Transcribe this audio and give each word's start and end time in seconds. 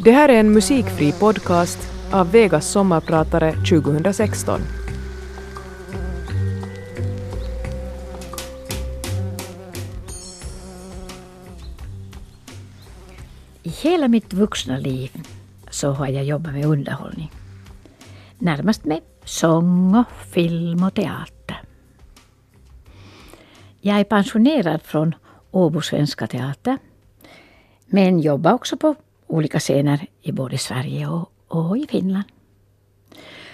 Det 0.00 0.12
här 0.12 0.28
är 0.28 0.40
en 0.40 0.52
musikfri 0.52 1.12
podcast 1.12 1.78
av 2.12 2.32
Vegas 2.32 2.70
sommarpratare 2.70 3.52
2016. 3.52 4.60
I 13.62 13.68
hela 13.68 14.08
mitt 14.08 14.32
vuxna 14.32 14.78
liv 14.78 15.10
så 15.70 15.90
har 15.90 16.08
jag 16.08 16.24
jobbat 16.24 16.52
med 16.52 16.64
underhållning. 16.64 17.30
Närmast 18.38 18.84
med 18.84 19.00
sång 19.24 19.94
och 19.94 20.26
film 20.32 20.82
och 20.82 20.94
teater. 20.94 21.62
Jag 23.80 24.00
är 24.00 24.04
pensionerad 24.04 24.82
från 24.82 25.14
Åbo 25.50 25.80
Svenska 25.80 26.26
Teater 26.26 26.78
men 27.86 28.20
jobbar 28.20 28.52
också 28.52 28.76
på 28.76 28.94
olika 29.28 29.60
scener 29.60 30.06
i 30.22 30.32
både 30.32 30.58
Sverige 30.58 31.06
och, 31.06 31.32
och 31.48 31.78
i 31.78 31.86
Finland. 31.90 32.24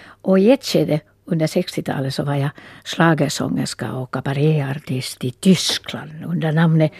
Och 0.05 0.39
i 0.39 0.51
ett 0.51 0.65
skede 0.65 0.99
under 1.25 1.47
60-talet 1.47 2.13
så 2.13 2.23
var 2.23 2.35
jag 2.35 2.49
schlagersångerska 2.83 3.93
och 3.93 4.11
kabaréartist 4.11 5.23
i 5.23 5.31
Tyskland 5.31 6.25
under 6.25 6.51
namnet 6.51 6.91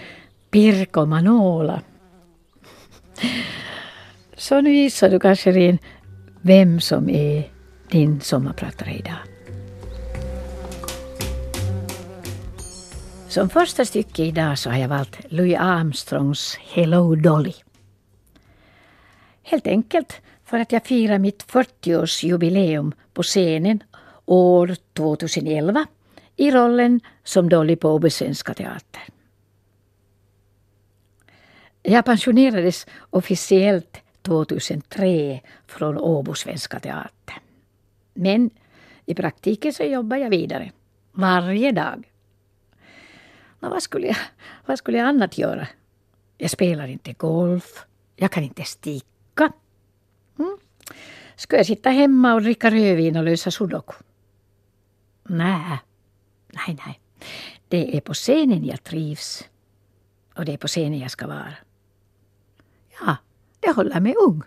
Pirko 0.52 1.06
Manola. 1.06 1.82
Så 4.38 4.62
nu 4.62 4.74
gissar 4.74 5.10
du 5.10 5.20
kanske 5.20 5.52
Rin 5.52 5.78
vem 6.42 6.80
som 6.80 7.10
är 7.10 7.50
din 7.92 8.22
sommarpratare 8.22 8.94
idag. 8.94 9.18
Som 13.28 13.50
första 13.50 13.86
stycke 13.86 14.24
idag 14.24 14.60
så 14.60 14.70
har 14.70 14.78
jag 14.78 14.88
valt 14.88 15.18
Louis 15.30 15.58
Armstrongs 15.60 16.58
Hello 16.74 17.16
Dolly. 17.16 17.65
Helt 19.48 19.68
enkelt 19.68 20.22
för 20.46 20.60
att 20.60 20.72
jag 20.72 20.86
firar 20.86 21.20
mitt 21.20 21.46
40-årsjubileum 21.48 22.94
på 23.14 23.24
scenen 23.24 23.84
år 24.26 24.76
2011 24.94 25.86
i 26.36 26.52
rollen 26.52 27.00
som 27.24 27.50
Dolly 27.50 27.76
på 27.76 27.90
Åby 27.90 28.10
Svenska 28.10 28.54
Teater. 28.54 29.04
Jag 31.84 32.06
pensionerades 32.06 32.88
officiellt 33.10 34.02
2003 34.22 35.42
från 35.68 35.98
Åbo 35.98 36.34
Svenska 36.34 36.80
Teater. 36.80 37.36
Men 38.14 38.50
i 39.06 39.16
praktiken 39.16 39.74
så 39.74 39.84
jobbar 39.84 40.18
jag 40.18 40.30
vidare, 40.30 40.72
varje 41.12 41.72
dag. 41.72 42.12
Men 43.60 43.72
vad, 43.72 43.84
skulle 43.84 44.08
jag, 44.08 44.18
vad 44.66 44.78
skulle 44.78 44.98
jag 44.98 45.08
annat 45.08 45.38
göra? 45.38 45.68
Jag 46.38 46.50
spelar 46.50 46.88
inte 46.88 47.14
golf, 47.14 47.86
jag 48.16 48.32
kan 48.32 48.44
inte 48.44 48.64
sticka. 48.64 49.15
Mm. 50.40 50.58
Ska 51.36 51.58
jag 51.58 51.66
sitta 51.66 51.90
hemma 51.90 52.34
och 52.34 52.42
dricka 52.42 52.72
rödvin 52.72 53.18
och 53.18 53.24
lösa 53.24 53.52
sudoku? 53.52 53.94
Nej, 55.24 55.80
nej, 56.54 56.78
nej. 56.86 57.00
Det 57.68 57.98
är 57.98 58.02
på 58.02 58.14
scenen 58.14 58.66
jag 58.66 58.84
trivs. 58.84 59.50
Och 60.36 60.46
det 60.46 60.54
är 60.54 60.58
på 60.58 60.68
scenen 60.68 61.00
jag 61.00 61.12
ska 61.12 61.28
vara. 61.28 61.54
Ja, 63.02 63.16
det 63.60 63.72
håller 63.72 64.00
mig 64.00 64.16
ung. 64.28 64.42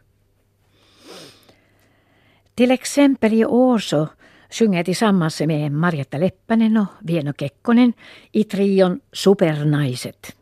Till 2.55 2.71
exempel 2.71 3.33
i 3.33 3.45
år 3.45 3.79
så 3.79 4.09
sjunger 4.51 4.79
jag 4.79 4.85
tillsammans 4.85 5.41
med 5.41 5.73
Marjatta 5.73 6.19
Leppänen 6.19 6.77
och 6.77 6.87
Vieno 7.01 7.33
Kekkonen 7.33 7.93
i 8.33 8.45
trion 8.45 9.01
Supernaiset. 9.13 10.38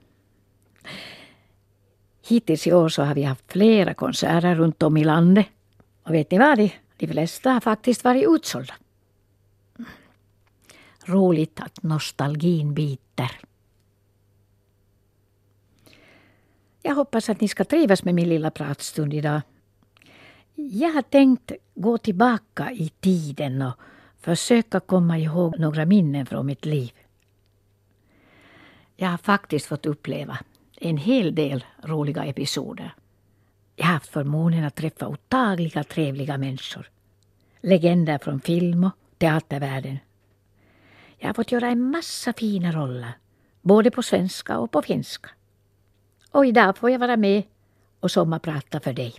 Hittills 2.29 2.67
i 2.67 2.73
år 2.73 2.89
så 2.89 3.03
har 3.03 3.15
vi 3.15 3.23
haft 3.23 3.53
flera 3.53 3.95
konserter 3.95 4.55
runt 4.55 4.83
om 4.83 4.97
i 4.97 5.05
landet. 5.05 5.47
Och 6.03 6.15
vet 6.15 6.31
ni 6.31 6.39
vad? 6.39 6.71
De, 6.97 7.07
flesta 7.07 7.51
har 7.51 7.61
faktiskt 7.61 8.05
varit 8.05 8.29
utsålda. 8.29 8.75
Roligt 11.05 11.61
att 11.61 11.83
nostalgin 11.83 12.75
biter. 12.75 13.31
Jag 16.83 16.95
hoppas 16.95 17.29
att 17.29 17.41
ni 17.41 17.49
ska 17.49 17.65
trivas 17.65 18.05
med 18.05 18.15
min 18.15 18.29
lilla 18.29 18.51
pratstund 18.51 19.15
idag. 19.15 19.41
Jag 20.55 20.93
har 20.93 21.03
tänkt 21.03 21.53
gå 21.75 21.99
tillbaka 21.99 22.73
i 22.73 22.89
tiden 22.89 23.63
och 23.63 23.75
försöka 24.21 24.81
komma 24.81 25.19
ihåg 25.19 25.59
några 25.59 25.85
minnen 25.85 26.27
från 26.27 26.47
mitt 26.47 26.65
liv. 26.65 26.93
Jag 28.97 29.09
har 29.09 29.19
faktiskt 29.19 29.67
fått 29.67 29.87
uppleva 29.87 30.39
en 30.81 30.97
hel 30.97 31.35
del 31.35 31.65
roliga 31.83 32.25
episoder. 32.25 32.95
Jag 33.77 33.87
har 33.87 33.93
haft 33.93 34.11
förmånen 34.11 34.65
att 34.65 34.75
träffa 34.75 35.09
otagliga 35.09 35.85
trevliga 35.85 36.39
människor. 36.39 36.91
Legender 37.61 38.19
från 38.19 38.41
film 38.41 38.85
och 38.85 38.93
teatervärlden. 39.19 39.99
Jag 41.19 41.29
har 41.29 41.35
fått 41.35 41.53
göra 41.53 41.69
en 41.69 41.91
massa 41.91 42.33
fina 42.33 42.73
roller, 42.73 43.13
både 43.63 43.91
på 43.91 44.03
svenska 44.03 44.59
och 44.59 44.71
på 44.71 44.83
finska. 44.83 45.31
Och 46.31 46.47
idag 46.47 46.79
får 46.79 46.91
jag 46.91 46.99
vara 46.99 47.17
med 47.17 47.43
och 48.01 48.11
sommarprata 48.11 48.81
för 48.81 48.93
dig. 48.93 49.15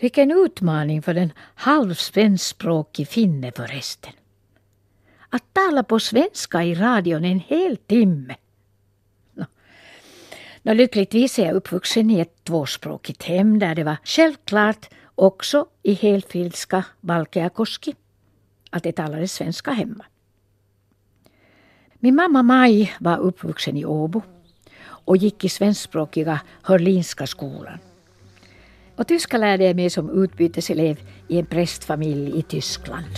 Vilken 0.00 0.30
utmaning 0.30 1.02
för 1.02 1.14
en 1.14 1.32
halvsvenskspråkig 1.54 3.08
finne 3.08 3.52
förresten. 3.56 4.12
Att 5.28 5.54
tala 5.54 5.82
på 5.82 6.00
svenska 6.00 6.64
i 6.64 6.74
radion 6.74 7.24
en 7.24 7.40
hel 7.40 7.76
timme. 7.76 8.36
Nå. 10.66 10.74
Lyckligtvis 10.74 11.38
är 11.38 11.46
jag 11.46 11.54
uppvuxen 11.54 12.10
i 12.10 12.20
ett 12.20 12.44
tvåspråkigt 12.44 13.22
hem 13.22 13.58
där 13.58 13.74
det 13.74 13.84
var 13.84 13.96
självklart 14.04 14.88
också 15.14 15.66
i 15.82 15.94
helfinska 15.94 16.84
Valkeakoski 17.00 17.94
att 18.70 18.82
det 18.82 18.92
talades 18.92 19.32
svenska 19.32 19.70
hemma. 19.70 20.04
Min 21.94 22.14
mamma 22.14 22.42
Maj 22.42 22.92
var 23.00 23.18
uppvuxen 23.18 23.76
i 23.76 23.84
Åbo 23.84 24.22
och 24.82 25.16
gick 25.16 25.44
i 25.44 25.48
svenskspråkiga 25.48 26.40
Hörlinska 26.62 27.26
skolan. 27.26 27.78
Och 28.96 29.06
tyska 29.06 29.38
lärde 29.38 29.64
jag 29.64 29.76
mig 29.76 29.90
som 29.90 30.22
utbyteselev 30.22 31.00
i 31.28 31.38
en 31.38 31.46
prästfamilj 31.46 32.38
i 32.38 32.42
Tyskland. 32.42 33.14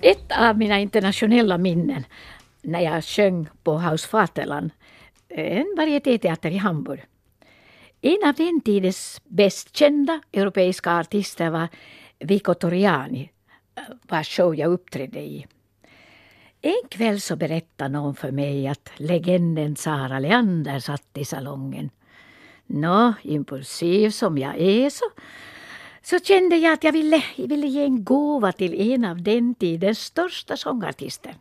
Ett 0.00 0.32
av 0.38 0.58
mina 0.58 0.80
internationella 0.80 1.58
minnen 1.58 2.04
när 2.64 2.80
jag 2.80 3.04
sjöng 3.04 3.48
på 3.62 3.74
Haus 3.74 4.12
Vaterland, 4.12 4.70
eh, 5.28 5.58
en 5.58 5.74
varietéteater 5.76 6.50
i 6.50 6.56
Hamburg. 6.56 7.04
En 8.00 8.28
av 8.28 8.34
den 8.34 8.60
tidens 8.60 9.20
bäst 9.24 9.76
kända 9.76 10.20
europeiska 10.32 10.98
artister 10.98 11.50
var 11.50 11.68
Vico 12.18 12.54
Toriani, 12.54 13.30
eh, 13.76 13.82
vars 14.02 14.36
show 14.36 14.54
jag 14.54 14.72
uppträdde 14.72 15.20
i. 15.20 15.46
En 16.62 16.88
kväll 16.90 17.20
så 17.20 17.36
berättade 17.36 17.90
någon 17.90 18.14
för 18.14 18.30
mig 18.30 18.68
att 18.68 18.90
legenden 18.96 19.76
Sara 19.76 20.18
Leander 20.18 20.78
satt 20.78 21.18
i 21.18 21.24
salongen. 21.24 21.90
Nå, 22.66 23.14
impulsiv 23.22 24.10
som 24.10 24.38
jag 24.38 24.60
är 24.60 24.90
så, 24.90 25.04
så 26.02 26.18
kände 26.18 26.56
jag 26.56 26.72
att 26.72 26.84
jag 26.84 26.92
ville, 26.92 27.24
ville 27.36 27.66
ge 27.66 27.84
en 27.84 28.04
gåva 28.04 28.52
till 28.52 28.92
en 28.92 29.04
av 29.04 29.22
den 29.22 29.54
tidens 29.54 29.98
största 29.98 30.56
sångartister. 30.56 31.34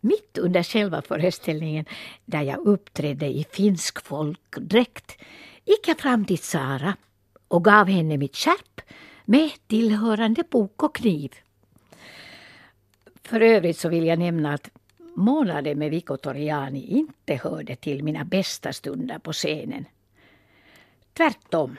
Mitt 0.00 0.38
under 0.38 0.62
själva 0.62 1.02
föreställningen, 1.02 1.84
där 2.24 2.42
jag 2.42 2.66
uppträdde 2.66 3.26
i 3.26 3.46
finsk 3.50 4.00
folkdräkt, 4.04 5.18
gick 5.64 5.88
jag 5.88 5.98
fram 5.98 6.24
till 6.24 6.38
Sara 6.38 6.96
och 7.48 7.64
gav 7.64 7.88
henne 7.88 8.16
mitt 8.16 8.36
skärp 8.36 8.80
med 9.24 9.50
tillhörande 9.66 10.42
bok 10.50 10.82
och 10.82 10.94
kniv. 10.94 11.34
För 13.22 13.40
övrigt 13.40 13.78
så 13.78 13.88
vill 13.88 14.06
jag 14.06 14.18
nämna 14.18 14.54
att 14.54 14.70
månaden 15.14 15.78
med 15.78 15.90
Vico 15.90 16.16
Toriani 16.16 16.86
inte 16.86 17.34
hörde 17.34 17.76
till 17.76 18.04
mina 18.04 18.24
bästa 18.24 18.72
stunder 18.72 19.18
på 19.18 19.32
scenen. 19.32 19.84
Tvärtom. 21.12 21.76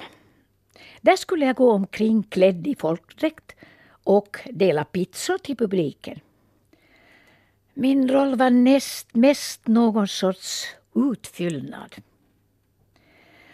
Där 1.02 1.16
skulle 1.16 1.46
jag 1.46 1.56
gå 1.56 1.72
omkring 1.72 2.24
klädd 2.24 2.68
i 2.68 2.76
folkdräkt 2.76 3.56
och 4.04 4.38
dela 4.52 4.84
pizzor 4.84 5.38
till 5.38 5.58
publiken. 5.58 6.20
Min 7.80 8.10
roll 8.10 8.36
var 8.36 8.50
näst 8.50 9.16
mest 9.16 9.68
någon 9.68 10.08
sorts 10.08 10.66
utfyllnad. 10.96 11.96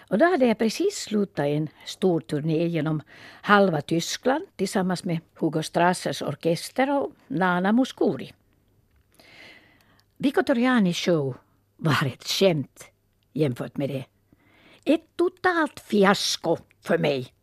Och 0.10 0.18
då 0.18 0.26
hade 0.26 0.46
jag 0.46 0.58
precis 0.58 0.96
slutat 0.96 1.46
en 1.46 1.70
stor 1.86 2.20
turné 2.20 2.68
genom 2.68 3.02
halva 3.42 3.82
Tyskland 3.82 4.46
tillsammans 4.56 5.04
med 5.04 5.20
Hugo 5.36 5.64
Strassers 5.64 6.22
orkester 6.22 7.00
och 7.00 7.12
Nana 7.28 7.72
Muscuri. 7.72 8.34
Vico 10.18 10.44
Torianis 10.44 10.98
show 10.98 11.38
var 11.78 12.06
ett 12.06 12.24
skämt 12.24 12.86
jämfört 13.34 13.78
med 13.78 13.90
det. 13.90 14.06
Ett 14.84 15.18
totalt 15.18 15.80
fiasko 15.80 16.58
för 16.82 16.98
mig. 16.98 17.34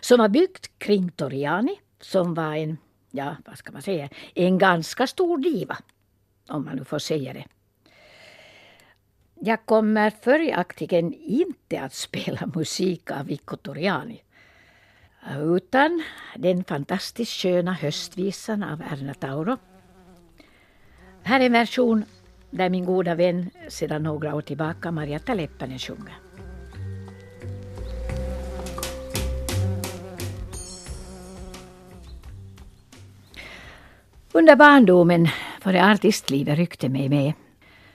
Som 0.00 0.18
var 0.18 0.28
byggt 0.28 0.78
kring 0.78 1.10
Toriani 1.10 1.80
som 2.00 2.34
var 2.34 2.54
en, 2.54 2.78
ja 3.10 3.36
vad 3.46 3.58
ska 3.58 3.72
man 3.72 3.82
säga, 3.82 4.08
en 4.34 4.58
ganska 4.58 5.06
stor 5.06 5.38
diva. 5.38 5.78
Om 6.48 6.64
man 6.64 6.76
nu 6.76 6.84
får 6.84 6.98
säga 6.98 7.32
det. 7.32 7.44
Jag 9.40 9.66
kommer 9.66 10.10
följaktligen 10.10 11.12
inte 11.12 11.80
att 11.80 11.94
spela 11.94 12.50
musik 12.54 13.10
av 13.10 13.26
Mikko 13.26 13.56
Toriani 13.56 14.22
utan 15.36 16.02
den 16.36 16.64
fantastiskt 16.64 17.32
sköna 17.32 17.72
höstvisan 17.72 18.62
av 18.62 18.82
Erna 18.82 19.14
Tauro. 19.14 19.56
Här 21.22 21.40
är 21.40 21.46
en 21.46 21.52
version 21.52 22.04
där 22.50 22.70
min 22.70 22.84
goda 22.84 23.14
vän 23.14 23.50
sedan 23.68 24.02
några 24.02 24.34
år 24.34 24.42
tillbaka, 24.42 24.90
Marietta 24.90 25.34
Leppänen, 25.34 25.78
sjunger. 25.78 26.27
Under 34.32 34.56
barndomen, 34.56 35.28
före 35.60 35.92
artistlivet 35.92 36.58
ryckte 36.58 36.88
mig 36.88 37.08
med, 37.08 37.32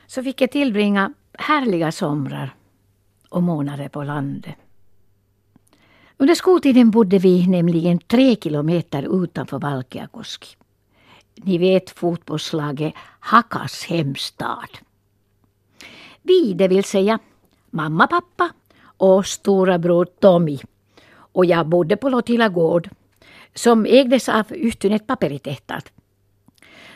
så 0.08 0.24
fick 0.24 0.42
jag 0.42 0.52
tillbringa 0.52 1.14
härliga 1.34 1.92
somrar 1.92 2.56
och 3.30 3.44
månader 3.44 3.90
på 3.90 4.04
landet. 4.04 4.56
Under 6.18 6.36
skoltiden 6.36 6.92
bodde 6.92 7.18
vi 7.18 7.48
nämligen 7.48 8.00
tre 8.00 8.36
kilometer 8.36 9.24
utanför 9.24 9.60
Valkeakoski. 9.60 10.56
Ni 11.36 11.58
vet 11.58 11.90
fotbollslaget 11.90 12.94
Hakas 13.20 13.84
hemstad. 13.84 14.78
Vi, 16.22 16.54
det 16.54 16.68
vill 16.68 16.84
säga 16.84 17.20
mamma, 17.70 18.08
pappa 18.08 18.50
och 18.82 19.26
stora 19.26 19.80
bror 19.80 20.06
Tommy 20.06 20.60
och 21.16 21.46
jag 21.46 21.68
bodde 21.68 21.98
på 21.98 22.10
Lotila 22.10 22.50
gård 22.50 22.90
som 23.54 23.86
ägdes 23.86 24.30
av 24.30 24.46
Yhtyneet 24.52 25.08
paperitehtaat. 25.08 25.92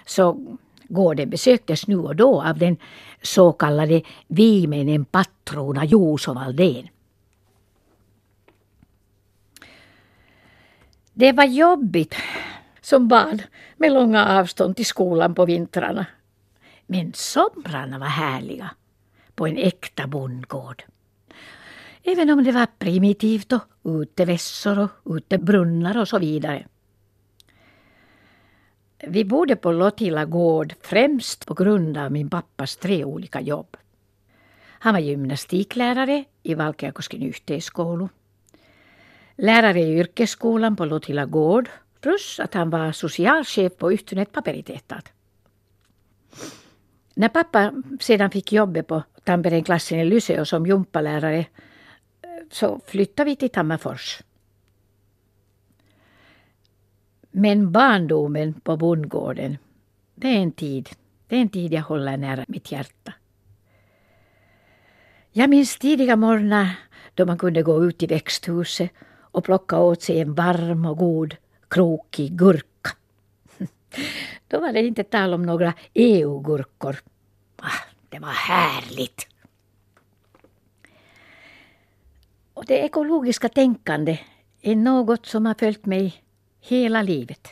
Så 0.07 0.57
gården 0.88 1.30
besöktes 1.30 1.88
nu 1.88 1.98
och 1.98 2.15
då 2.15 2.42
av 2.42 2.57
den 2.57 2.77
så 3.21 3.51
kallade 3.51 4.01
viimeinen 4.27 5.06
patrona 5.06 5.86
Juuso 5.86 6.33
Valdén. 6.33 6.88
Det 11.13 11.31
var 11.31 11.45
jobbigt 11.45 12.15
som 12.81 13.07
barn 13.07 13.42
med 13.77 13.92
långa 13.92 14.39
avstånd 14.39 14.75
till 14.75 14.86
skolan 14.86 15.36
på 15.36 15.45
vintrarna. 15.45 16.06
Men 16.86 17.13
somrarna 17.13 18.00
var 18.00 18.07
härliga 18.07 18.69
på 19.36 19.48
en 19.48 19.57
äkta 19.57 20.07
bondgård. 20.07 20.83
Även 22.03 22.30
om 22.30 22.44
det 22.44 22.51
var 22.51 22.68
primitivt 22.80 23.53
och 23.53 23.63
utevässor 24.01 24.80
och 24.80 25.15
utebrunnar 25.15 25.98
och 25.98 26.07
så 26.07 26.19
vidare. 26.19 26.65
Vi 28.99 29.25
bodde 29.25 29.55
på 29.55 29.71
Lottila 29.71 30.25
gård 30.25 30.73
främst 30.81 31.45
på 31.45 31.53
grund 31.53 31.97
av 31.97 32.11
min 32.11 32.29
pappas 32.29 32.77
tre 32.77 33.05
olika 33.05 33.41
jobb. 33.41 33.77
Han 34.79 34.94
var 34.94 35.01
gymnastiklärare 35.01 36.23
i 36.44 36.53
Valkeakosken 36.53 37.21
yhteiskoulu 37.23 38.07
lärare 39.38 39.79
i 39.79 39.99
yrkesskolan 39.99 40.75
på 40.75 40.85
Lottila 40.85 41.25
gård 41.25 41.69
plus 42.01 42.39
att 42.39 42.53
han 42.53 42.69
var 42.69 42.91
socialchef 42.91 43.77
på 43.77 43.94
Yhtyneet 43.94 44.31
paperitehtaat. 44.31 45.11
När 47.13 47.29
pappa 47.29 47.73
sedan 48.00 48.31
fick 48.31 48.51
jobbet 48.51 48.88
på 48.88 49.03
Tamperenklassen 49.23 50.00
i 50.00 50.05
Lyseå 50.05 50.45
som 50.45 50.65
jumpalärare 50.65 51.38
eh, 51.38 51.45
så 52.51 52.79
flyttade 52.85 53.29
vi 53.29 53.35
till 53.35 53.50
Tammerfors. 53.50 54.21
Men 57.39 57.72
barndomen 57.72 58.54
på 58.54 58.78
bondgården, 58.78 59.57
det 60.16 60.28
är 60.28 60.42
en 60.42 60.51
tid, 60.51 60.89
det 61.28 61.36
är 61.36 61.42
en 61.42 61.50
tid 61.50 61.74
jag 61.74 61.81
håller 61.81 62.18
nära 62.18 62.45
mitt 62.48 62.72
hjärta. 62.72 63.13
Jag 65.31 65.50
minns 65.50 65.78
tidiga 65.78 66.16
morgnar 66.16 66.69
då 67.13 67.25
man 67.25 67.38
kunde 67.38 67.63
gå 67.63 67.86
ut 67.86 68.04
i 68.04 68.07
växthuset 68.07 68.92
och 69.19 69.44
plocka 69.44 69.80
åt 69.80 70.01
sig 70.01 70.19
en 70.19 70.34
varm 70.34 70.86
och 70.86 70.98
god 70.98 71.36
krokig 71.68 72.38
gurka. 72.38 72.89
Då 74.48 74.60
var 74.60 74.74
det 74.74 74.88
inte 74.88 75.04
tal 75.04 75.34
om 75.34 75.44
några 75.44 75.74
EU-gurkor. 75.94 76.95
Ah, 77.56 77.86
det 78.10 78.19
var 78.19 78.34
härligt! 78.34 79.28
Och 82.54 82.66
det 82.66 82.78
ekologiska 82.78 83.50
tänkandet 83.50 84.19
är 84.62 84.75
något 84.75 85.25
som 85.25 85.45
har 85.45 85.54
följt 85.54 85.86
mig 85.86 86.24
hela 86.67 87.01
livet. 87.01 87.47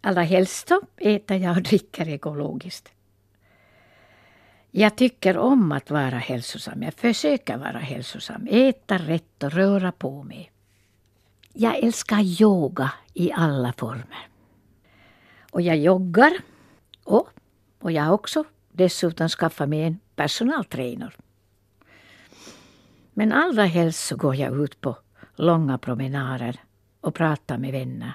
Allra 0.00 0.22
helst 0.22 0.68
så 0.68 0.80
äter 0.96 1.36
jag 1.36 1.56
och 1.56 1.62
dricker 1.62 2.08
ekologiskt. 2.08 2.92
Jag 4.70 4.96
tycker 4.96 5.36
om 5.38 5.72
att 5.72 5.90
vara 5.90 6.18
hälsosam. 6.18 6.82
Jag 6.82 6.94
försöker 6.94 7.56
vara 7.56 7.78
hälsosam. 7.78 8.46
Äta 8.50 8.98
rätt 8.98 9.42
och 9.42 9.52
röra 9.52 9.92
på 9.92 10.22
mig. 10.22 10.52
Jag 11.52 11.76
älskar 11.76 12.20
yoga 12.42 12.92
i 13.14 13.32
alla 13.32 13.72
former. 13.72 14.28
Och 15.50 15.62
jag 15.62 15.76
joggar. 15.76 16.32
Och, 17.04 17.28
och 17.78 17.92
jag 17.92 18.02
har 18.02 18.12
också 18.12 18.44
dessutom 18.72 19.28
skaffat 19.28 19.68
mig 19.68 19.82
en 19.82 19.98
personaltränare. 20.14 21.12
Men 23.12 23.32
allra 23.32 23.64
helst 23.64 24.06
så 24.06 24.16
går 24.16 24.34
jag 24.34 24.64
ut 24.64 24.80
på 24.80 24.96
långa 25.34 25.78
promenader 25.78 26.60
och 27.06 27.14
pratar 27.14 27.58
med 27.58 27.72
vänner. 27.72 28.12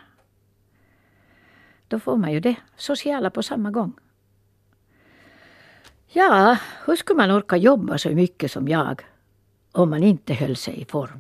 Då 1.88 2.00
får 2.00 2.18
man 2.18 2.32
ju 2.32 2.40
det 2.40 2.56
sociala 2.78 3.30
på 3.30 3.44
samma 3.44 3.72
gång. 3.72 3.94
Ja, 6.08 6.58
hur 6.86 6.96
skulle 6.96 7.18
man 7.18 7.32
orka 7.32 7.58
jobba 7.58 7.98
så 7.98 8.10
mycket 8.10 8.52
som 8.52 8.68
jag 8.68 9.02
om 9.72 9.90
man 9.90 10.04
inte 10.04 10.34
höll 10.34 10.56
sig 10.56 10.82
i 10.82 10.86
form? 10.86 11.20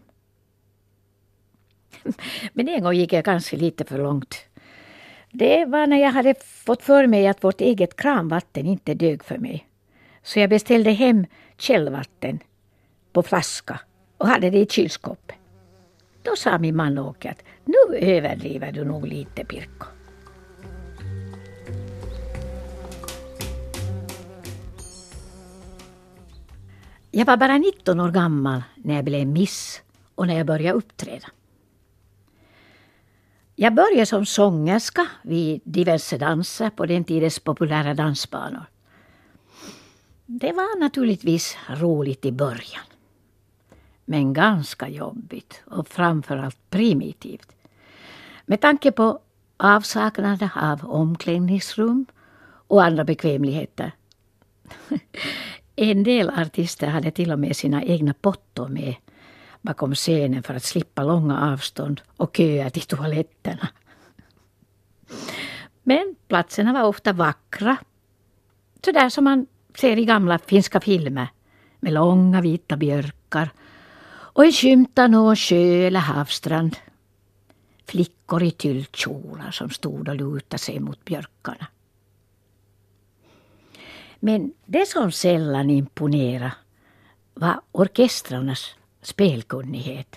Men 2.53 2.67
en 2.67 2.83
gång 2.83 2.93
gick 2.93 3.13
jag 3.13 3.25
kanske 3.25 3.57
lite 3.57 3.85
för 3.85 3.97
långt. 3.97 4.35
Det 5.31 5.65
var 5.65 5.87
när 5.87 5.97
jag 5.97 6.11
hade 6.11 6.35
fått 6.43 6.83
för 6.83 7.07
mig 7.07 7.27
att 7.27 7.43
vårt 7.43 7.61
eget 7.61 7.95
kranvatten 7.95 8.65
inte 8.65 8.93
dög 8.93 9.23
för 9.23 9.37
mig. 9.37 9.67
Så 10.23 10.39
jag 10.39 10.49
beställde 10.49 10.91
hem 10.91 11.25
källvatten 11.57 12.39
på 13.13 13.23
flaska 13.23 13.79
och 14.17 14.27
hade 14.27 14.49
det 14.49 14.59
i 14.59 14.65
kylskåpet. 14.65 15.35
Då 16.23 16.35
sa 16.35 16.57
min 16.57 16.75
man 16.75 16.97
Åke 16.97 17.29
att 17.29 17.43
nu 17.65 17.97
överdriver 17.97 18.71
du 18.71 18.85
nog 18.85 19.07
lite 19.07 19.45
Pirko. 19.45 19.85
Jag 27.11 27.25
var 27.25 27.37
bara 27.37 27.57
19 27.57 27.99
år 27.99 28.11
gammal 28.11 28.63
när 28.75 28.95
jag 28.95 29.05
blev 29.05 29.27
miss 29.27 29.81
och 30.15 30.27
när 30.27 30.37
jag 30.37 30.47
började 30.47 30.77
uppträda. 30.77 31.27
Jag 33.55 33.73
började 33.73 34.05
som 34.05 34.25
sångerska 34.25 35.07
vid 35.23 35.61
diverse 35.63 36.17
danser 36.17 36.69
på 36.69 36.85
den 36.85 37.03
tidens 37.03 37.39
populära 37.39 37.93
dansbanor. 37.93 38.65
Det 40.25 40.51
var 40.51 40.79
naturligtvis 40.79 41.57
roligt 41.69 42.25
i 42.25 42.31
början. 42.31 42.90
Men 44.11 44.33
ganska 44.33 44.89
jobbigt 44.89 45.61
och 45.65 45.87
framförallt 45.87 46.69
primitivt. 46.69 47.55
Med 48.45 48.61
tanke 48.61 48.91
på 48.91 49.19
avsaknaden 49.57 50.49
av 50.55 50.91
omklädningsrum 50.91 52.05
och 52.67 52.83
andra 52.83 53.03
bekvämligheter. 53.03 53.91
En 55.75 56.03
del 56.03 56.29
artister 56.29 56.87
hade 56.87 57.11
till 57.11 57.31
och 57.31 57.39
med 57.39 57.55
sina 57.55 57.83
egna 57.83 58.13
pottor 58.13 58.67
med 58.67 58.95
bakom 59.61 59.95
scenen 59.95 60.43
för 60.43 60.53
att 60.53 60.63
slippa 60.63 61.03
långa 61.03 61.51
avstånd 61.53 62.01
och 62.17 62.37
köer 62.37 62.69
till 62.69 62.81
toaletterna. 62.81 63.67
Men 65.83 66.15
platserna 66.27 66.73
var 66.73 66.83
ofta 66.83 67.13
vackra. 67.13 67.77
Sådär 68.85 69.09
som 69.09 69.23
man 69.23 69.47
ser 69.75 69.99
i 69.99 70.05
gamla 70.05 70.39
finska 70.39 70.79
filmer 70.79 71.27
med 71.79 71.93
långa 71.93 72.41
vita 72.41 72.77
björkar 72.77 73.49
och 74.33 74.45
en 74.45 74.51
skymt 74.51 74.99
av 74.99 75.09
någon 75.09 75.35
sjö 75.35 75.87
eller 75.87 75.99
havsstrand. 75.99 76.77
Flickor 77.85 78.43
i 78.43 78.51
tyllkjolar 78.51 79.51
som 79.51 79.69
stod 79.69 80.09
och 80.09 80.15
lutade 80.15 80.57
sig 80.57 80.79
mot 80.79 81.05
björkarna. 81.05 81.67
Men 84.19 84.53
det 84.65 84.87
som 84.87 85.11
sällan 85.11 85.69
imponerade 85.69 86.53
var 87.33 87.61
orkestrarnas 87.71 88.75
spelkunnighet. 89.01 90.15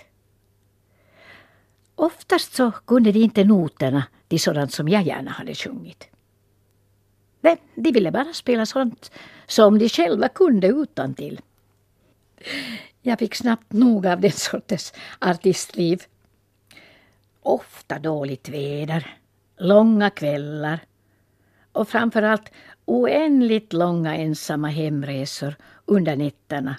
Oftast 1.95 2.55
så 2.55 2.71
kunde 2.71 3.11
de 3.11 3.19
inte 3.19 3.43
noterna 3.43 4.03
till 4.27 4.39
sådant 4.39 4.73
som 4.73 4.89
jag 4.89 5.03
gärna 5.03 5.31
hade 5.31 5.55
sjungit. 5.55 6.07
Nej, 7.41 7.57
de 7.75 7.91
ville 7.91 8.11
bara 8.11 8.33
spela 8.33 8.65
sånt 8.65 9.11
som 9.47 9.79
de 9.79 9.89
själva 9.89 10.27
kunde 10.27 10.67
utan 10.67 11.13
till. 11.13 11.41
Jag 13.07 13.19
fick 13.19 13.35
snabbt 13.35 13.73
nog 13.73 14.07
av 14.07 14.21
den 14.21 14.31
sortens 14.51 14.93
artistliv. 15.19 16.03
Ofta 17.41 17.99
dåligt 17.99 18.49
väder, 18.49 19.17
långa 19.57 20.09
kvällar 20.09 20.79
och 21.71 21.89
framförallt 21.89 22.51
oändligt 22.85 23.73
långa 23.73 24.15
ensamma 24.15 24.67
hemresor 24.67 25.55
under 25.85 26.15
nätterna. 26.15 26.75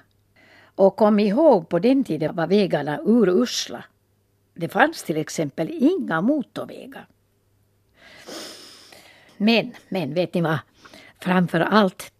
Och 0.75 0.97
kom 0.97 1.18
ihåg, 1.18 1.68
på 1.68 1.78
den 1.78 2.04
tiden 2.04 2.37
var 2.37 2.47
vägarna 2.47 3.00
urusla. 3.04 3.85
Det 4.54 4.68
fanns 4.68 5.02
till 5.02 5.16
exempel 5.16 5.71
inga 5.71 6.21
motorvägar. 6.21 7.06
Men, 9.37 9.73
men 9.88 10.14
vet 10.14 10.35
ni 10.35 10.40
vad? 10.40 10.59
Framför 11.21 11.61
allt 11.61 12.12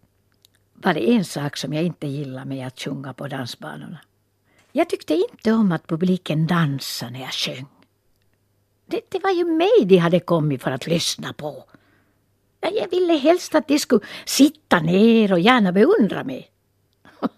var 0.81 0.93
det 0.93 1.09
en 1.09 1.25
sak 1.25 1.57
som 1.57 1.73
jag 1.73 1.83
inte 1.83 2.07
gillade 2.07 2.45
med 2.45 2.67
att 2.67 2.79
sjunga 2.79 3.13
på 3.13 3.27
dansbanorna. 3.27 3.99
Jag 4.71 4.89
tyckte 4.89 5.13
inte 5.13 5.51
om 5.51 5.71
att 5.71 5.87
publiken 5.87 6.47
dansade 6.47 7.11
när 7.11 7.19
jag 7.19 7.33
sjöng. 7.33 7.65
Det, 8.85 9.01
det 9.09 9.19
var 9.23 9.31
ju 9.31 9.45
mig 9.45 9.85
de 9.85 9.97
hade 9.97 10.19
kommit 10.19 10.63
för 10.63 10.71
att 10.71 10.87
lyssna 10.87 11.33
på. 11.33 11.63
Jag 12.59 12.89
ville 12.89 13.13
helst 13.13 13.55
att 13.55 13.67
de 13.67 13.79
skulle 13.79 14.05
sitta 14.25 14.79
ner 14.79 15.33
och 15.33 15.39
gärna 15.39 15.71
beundra 15.71 16.23
mig. 16.23 16.51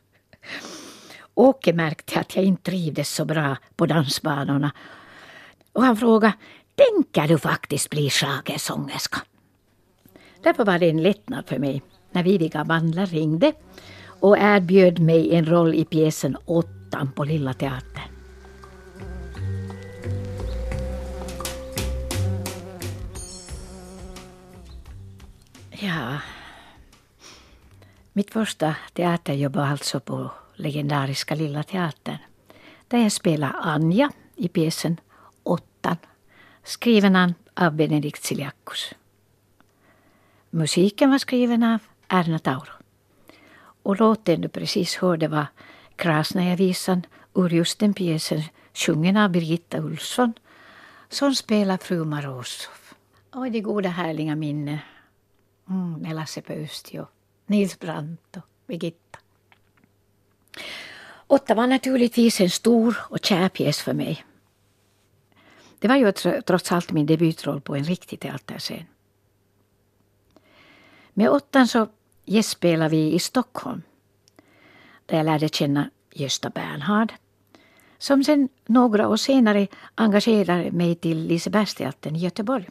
Åke 1.34 1.74
märkte 1.74 2.20
att 2.20 2.36
jag 2.36 2.46
inte 2.46 2.72
trivdes 2.72 3.10
så 3.16 3.26
bra 3.26 3.58
på 3.76 3.86
dansbanorna 3.86 4.72
och 5.74 5.84
han 5.84 5.98
frågade 5.98 6.34
Tänker 6.76 7.28
du 7.28 7.38
faktiskt 7.38 7.90
bli 7.90 8.10
schlagersångerska? 8.10 9.22
Därför 10.44 10.66
var 10.66 10.80
det 10.80 10.90
en 10.90 11.04
lättnad 11.04 11.48
för 11.48 11.60
mig 11.60 11.82
när 12.12 12.24
Viviga 12.24 12.66
Bandla 12.66 13.06
ringde 13.06 13.54
och 14.20 14.38
erbjöd 14.38 15.00
mig 15.00 15.36
en 15.36 15.46
roll 15.46 15.74
i 15.74 15.86
pjäsen 15.86 16.38
Åttan 16.46 17.12
på 17.12 17.24
Lilla 17.24 17.54
Teatern. 17.54 18.10
Ja, 25.72 26.18
mitt 28.14 28.34
första 28.34 28.76
teaterjobb 28.94 29.56
var 29.56 29.66
alltså 29.66 30.00
på 30.00 30.32
legendariska 30.56 31.36
Lilla 31.36 31.64
Teatern 31.64 32.18
där 32.88 32.98
jag 32.98 33.12
spelar 33.12 33.56
Anja 33.62 34.12
i 34.36 34.48
pjäsen 34.48 35.00
Åttan 35.44 35.98
skriven 36.64 37.34
av 37.54 37.74
Benedikt 37.76 38.24
Siliakus. 38.24 38.94
Musiken 40.50 41.12
var 41.12 41.18
skriven 41.18 41.64
av 41.64 41.80
Erna 42.10 42.40
Tauro. 42.40 42.74
Och 43.84 44.00
låten 44.00 44.42
du 44.42 44.50
precis 44.50 44.96
hörde 44.96 45.28
var 45.28 45.46
Krasnaja-visan 45.96 47.06
ur 47.34 47.50
just 47.50 47.80
den 47.80 47.94
pjäsen 47.94 48.42
sjungen 48.74 49.18
av 49.18 49.30
Birgitta 49.30 49.78
Ulfsson 49.78 50.34
som 51.10 51.36
spelar 51.36 51.78
fru 51.78 52.06
Marosov. 52.06 52.74
Oj, 53.34 53.50
de 53.50 53.62
goda 53.62 53.90
härliga 53.90 54.36
minne 54.36 54.80
mm, 55.70 55.94
med 55.94 56.16
Lasse 56.16 56.42
Pöysti 56.42 57.00
och 57.00 57.10
Nils 57.46 57.80
Brandt 57.80 58.38
och 58.38 58.44
Birgitta. 58.68 59.20
Åtta 61.28 61.56
var 61.56 61.68
naturligtvis 61.68 62.42
en 62.42 62.50
stor 62.50 62.98
och 63.10 63.26
kär 63.26 63.50
pjäs 63.50 63.82
för 63.82 63.94
mig. 63.94 64.26
Det 65.80 65.88
var 65.88 65.96
ju 65.96 66.12
trots 66.42 66.72
allt 66.72 66.92
min 66.92 67.06
debutroll 67.06 67.62
på 67.62 67.76
en 67.76 67.84
riktig 67.84 68.20
teaterscen. 68.20 68.86
Med 71.14 71.30
åttan 71.30 71.68
så 71.68 71.88
gästspelade 72.30 72.90
vi 72.90 73.14
i 73.14 73.20
Stockholm 73.20 73.82
där 75.06 75.18
jag 75.18 75.26
lärde 75.26 75.50
känna 75.50 75.90
Gösta 76.14 76.50
Bernhard 76.50 77.14
som 77.98 78.24
sen 78.24 78.50
några 78.66 79.08
år 79.08 79.18
senare 79.18 79.68
engagerade 79.96 80.72
mig 80.72 80.96
till 80.96 81.28
Lisebergsteatern 81.28 82.16
i 82.16 82.20
Göteborg 82.20 82.70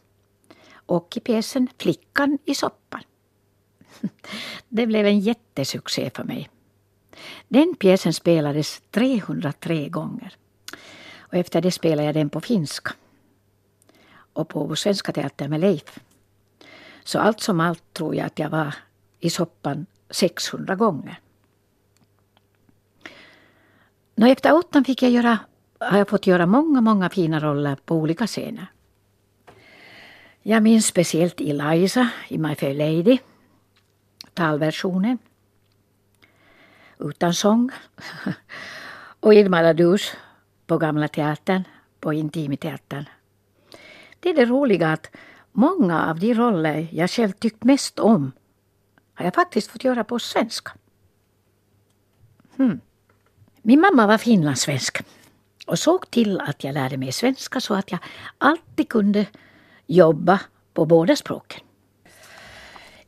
och 0.73 1.17
i 1.17 1.21
pjäsen 1.21 1.69
Flickan 1.79 2.39
i 2.45 2.55
soppan. 2.55 3.03
Det 4.69 4.87
blev 4.87 5.07
en 5.07 5.21
jättesuccé 5.21 6.11
för 6.15 6.25
mig. 6.25 6.51
Den 7.49 7.75
pjäsen 7.75 8.15
spelades 8.15 8.83
303 8.91 9.89
gånger. 9.89 10.37
Och 11.19 11.35
efter 11.35 11.61
det 11.61 11.71
spelade 11.71 12.07
jag 12.07 12.15
den 12.15 12.31
på 12.31 12.41
finska. 12.41 12.93
Och 14.33 14.49
på 14.49 14.77
Svenska 14.77 15.13
Teatern 15.13 15.51
med 15.51 15.61
Leif. 15.61 15.99
Så 17.05 17.19
allt 17.19 17.41
som 17.41 17.61
allt 17.61 17.93
tror 17.93 18.15
jag 18.15 18.27
att 18.27 18.39
jag 18.39 18.51
var 18.51 18.75
i 19.21 19.31
soppan 19.31 19.87
600 20.11 20.77
gånger. 20.77 21.21
Nå, 24.15 24.27
efter 24.27 24.55
åttan 24.55 24.85
fick 24.85 25.03
jag 25.03 25.11
göra, 25.11 25.39
har 25.79 25.99
jag 25.99 26.09
fått 26.09 26.27
göra 26.27 26.47
många, 26.47 26.81
många 26.81 27.11
fina 27.11 27.41
roller 27.41 27.77
på 27.85 27.95
olika 27.95 28.27
scener. 28.27 28.67
Jag 30.43 30.63
minns 30.63 30.87
speciellt 30.87 31.41
Eliza 31.41 32.09
i 32.29 32.39
My 32.39 32.55
Fair 32.55 32.75
Lady, 32.75 33.19
talversionen, 34.35 35.19
utan 36.99 37.35
sång. 37.35 37.71
och 39.21 39.35
Irma 39.35 39.63
Ladouche 39.63 40.17
på 40.67 40.79
Gamla 40.79 41.09
Teatern, 41.09 41.63
på 42.01 42.13
Intimiteatern. 42.13 43.05
Det 44.21 44.31
är 44.31 44.35
det 44.35 44.45
roliga 44.45 44.93
att 44.93 45.11
många 45.53 46.07
av 46.07 46.19
de 46.19 46.35
roller 46.35 46.89
jag 46.93 47.11
själv 47.11 47.33
tyckt 47.33 47.65
mest 47.65 47.99
om 47.99 48.33
har 49.19 49.25
jag 49.25 49.35
faktiskt 49.35 49.71
fått 49.71 49.85
göra 49.85 50.05
på 50.05 50.19
svenska. 50.19 50.73
Hmm. 52.57 52.81
Min 53.63 53.81
mamma 53.81 54.07
var 54.07 54.19
finlandssvensk 54.19 54.99
och 55.67 55.79
såg 55.79 56.11
till 56.11 56.41
att 56.41 56.65
jag 56.65 56.75
lärde 56.75 56.97
mig 56.97 57.13
svenska 57.13 57.61
så 57.61 57.75
att 57.75 57.91
jag 57.91 58.01
alltid 58.39 58.89
kunde 58.89 59.27
jobba 59.87 60.41
på 60.75 60.85
båda 60.85 61.17
språken. 61.17 61.61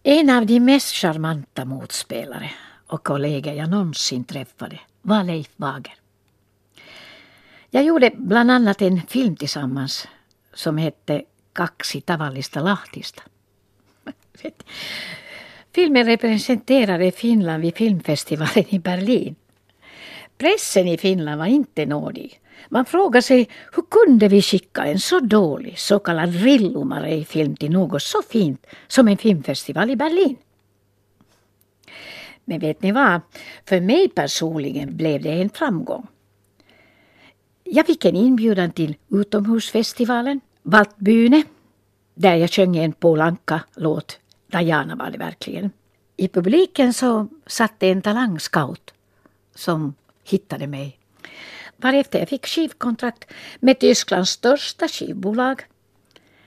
En 0.02 0.30
av 0.30 0.46
de 0.46 0.60
mest 0.60 0.94
charmanta 0.94 1.64
motspelare 1.64 2.50
och 2.86 3.04
kollegor 3.04 3.54
jag 3.54 3.70
någonsin 3.70 4.24
träffade 4.24 4.80
var 5.02 5.24
Leif 5.24 5.50
Wager. 5.56 5.94
Jag 7.70 7.84
gjorde 7.84 8.10
bland 8.14 8.50
annat 8.50 8.82
en 8.82 9.02
film 9.02 9.36
tillsammans 9.36 10.08
som 10.54 10.76
hette 10.76 11.22
Kaksi 11.52 12.00
tavallista 12.00 12.60
lahtista. 12.60 13.22
Filmen 15.74 16.06
representerade 16.06 17.10
Finland 17.12 17.62
vid 17.62 17.76
filmfestivalen 17.76 18.64
i 18.68 18.78
Berlin. 18.78 19.34
Pressen 20.38 20.88
i 20.88 20.98
Finland 20.98 21.38
var 21.38 21.46
inte 21.46 21.86
nådig. 21.86 22.40
Man 22.68 22.84
frågar 22.84 23.20
sig 23.20 23.48
hur 23.72 23.82
kunde 23.82 24.28
vi 24.28 24.42
skicka 24.42 24.84
en 24.84 24.98
så 24.98 25.20
dålig 25.20 25.78
så 25.78 25.98
kallad 25.98 26.34
Rillumarei-film 26.34 27.56
till 27.56 27.70
något 27.70 28.02
så 28.02 28.22
fint 28.22 28.66
som 28.88 29.08
en 29.08 29.16
filmfestival 29.16 29.90
i 29.90 29.96
Berlin? 29.96 30.36
Men 32.44 32.60
vet 32.60 32.82
ni 32.82 32.92
vad? 32.92 33.20
För 33.64 33.80
mig 33.80 34.08
personligen 34.08 34.96
blev 34.96 35.22
det 35.22 35.42
en 35.42 35.50
framgång. 35.50 36.06
Jag 37.64 37.86
fick 37.86 38.04
en 38.04 38.16
inbjudan 38.16 38.72
till 38.72 38.96
utomhusfestivalen, 39.08 40.40
Valtbyne, 40.62 41.42
där 42.14 42.34
jag 42.34 42.50
sjöng 42.50 42.76
en 42.76 42.92
Polanka-låt. 42.92 44.20
Diana 44.50 44.96
var 44.96 45.10
det 45.10 45.18
verkligen. 45.18 45.70
I 46.16 46.28
publiken 46.28 46.92
så 46.92 47.28
satt 47.46 47.80
det 47.80 47.90
en 47.90 48.02
talangscout 48.02 48.94
som 49.54 49.94
hittade 50.24 50.66
mig. 50.66 50.98
Varefter 51.76 52.18
jag 52.18 52.28
fick 52.28 52.46
skivkontrakt 52.46 53.24
med 53.60 53.78
Tysklands 53.78 54.30
största 54.30 54.88
skivbolag, 54.88 55.62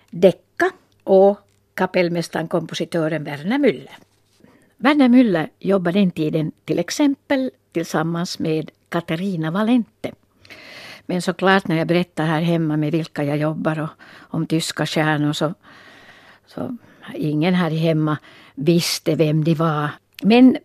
Decca 0.10 0.72
och 1.04 1.40
kapellmästaren 1.74 2.48
kompositören 2.48 3.24
Werner 3.24 3.58
Müller. 3.58 3.98
Werner 4.78 5.10
Müller 5.10 5.50
jobbade 5.60 6.00
den 6.00 6.12
tiden 6.12 6.52
till 6.66 6.80
exempel 6.80 7.52
tillsammans 7.72 8.40
med 8.40 8.72
Katarina 8.90 9.52
Valente. 9.52 10.12
Men 11.06 11.22
såklart 11.22 11.68
när 11.68 11.78
jag 11.78 11.88
berättar 11.88 12.26
här 12.26 12.42
hemma 12.42 12.78
med 12.78 12.92
vilka 12.92 13.24
jag 13.24 13.38
jobbar 13.38 13.80
och 13.80 13.90
om 14.18 14.48
tyska 14.48 14.86
stjärnor 14.86 15.34
så, 15.34 15.54
så 16.46 16.78
ingen 17.14 17.54
här 17.54 17.72
hemma 17.72 18.18
visste 18.56 19.16
vem 19.16 19.44
de 19.44 19.56
var. 19.56 19.90
Men 20.24 20.58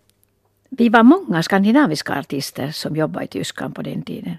vi 0.68 0.88
var 0.88 1.02
många 1.02 1.42
skandinaviska 1.42 2.18
artister 2.18 2.70
som 2.70 2.96
jobbade 2.96 3.24
i 3.24 3.28
Tyskland 3.28 3.74
på 3.74 3.82
den 3.82 4.02
tiden. 4.02 4.36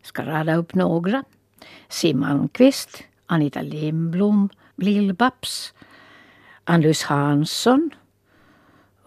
Jag 0.00 0.06
ska 0.06 0.22
rada 0.22 0.56
upp 0.56 0.74
några. 0.74 1.24
Siw 1.88 2.20
Malmkvist, 2.20 3.02
Anita 3.26 3.62
Lindblom, 3.62 4.48
Lill-Babs, 4.76 5.72
Andrus 6.64 7.02
Hansson 7.02 7.90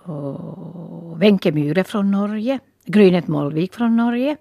och 0.03 1.21
Wenche 1.21 1.51
Myhre 1.51 1.83
från 1.83 2.11
Norge, 2.11 2.59
Grynet 2.85 3.27
Molvik 3.27 3.73
från 3.73 3.97
Norge. 3.97 4.37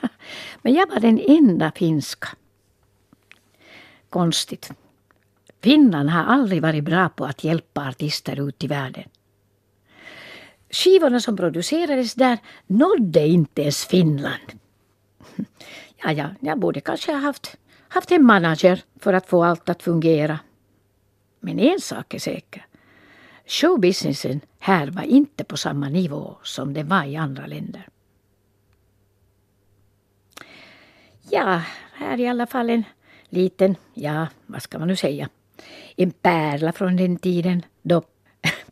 Men 0.62 0.74
jag 0.74 0.86
var 0.86 1.00
den 1.00 1.20
enda 1.28 1.72
finska. 1.72 2.28
Konstigt. 4.10 4.72
Finland 5.62 6.10
har 6.10 6.24
aldrig 6.24 6.62
varit 6.62 6.84
bra 6.84 7.08
på 7.08 7.24
att 7.24 7.44
hjälpa 7.44 7.88
artister 7.88 8.48
ut 8.48 8.64
i 8.64 8.66
världen. 8.66 9.04
Skivorna 10.70 11.20
som 11.20 11.36
producerades 11.36 12.14
där 12.14 12.38
nådde 12.66 13.26
inte 13.26 13.62
ens 13.62 13.84
Finland. 13.84 14.52
Ja, 16.02 16.12
ja, 16.12 16.28
jag 16.40 16.58
borde 16.58 16.80
kanske 16.80 17.12
ha 17.12 17.18
haft, 17.18 17.56
haft 17.88 18.12
en 18.12 18.24
manager 18.24 18.82
för 18.98 19.12
att 19.12 19.26
få 19.26 19.44
allt 19.44 19.68
att 19.68 19.82
fungera. 19.82 20.38
Men 21.40 21.58
en 21.58 21.80
sak 21.80 22.14
är 22.14 22.18
säker. 22.18 22.66
Showbusinessen 23.46 24.40
här 24.58 24.86
var 24.86 25.02
inte 25.02 25.44
på 25.44 25.56
samma 25.56 25.88
nivå 25.88 26.36
som 26.42 26.74
den 26.74 26.88
var 26.88 27.04
i 27.04 27.16
andra 27.16 27.46
länder. 27.46 27.88
Ja, 31.30 31.62
här 31.92 32.14
är 32.14 32.18
i 32.18 32.28
alla 32.28 32.46
fall 32.46 32.70
en 32.70 32.84
liten, 33.28 33.76
ja, 33.94 34.26
vad 34.46 34.62
ska 34.62 34.78
man 34.78 34.88
nu 34.88 34.96
säga, 34.96 35.28
en 35.96 36.10
pärla 36.10 36.72
från 36.72 36.96
den 36.96 37.16
tiden 37.16 37.62
då 37.82 38.02